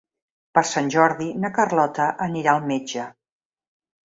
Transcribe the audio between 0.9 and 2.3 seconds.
Jordi na Carlota